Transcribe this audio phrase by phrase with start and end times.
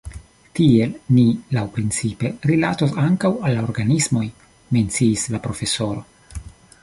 [0.59, 1.25] Tiel ni
[1.57, 4.25] laŭprincipe rilatos ankaŭ al la organismoj,
[4.77, 6.41] menciis la profesoro.